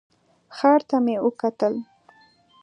[0.55, 1.73] ښار ته مې وکتل.